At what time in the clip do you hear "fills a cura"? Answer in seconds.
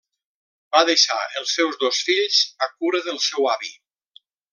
2.07-3.03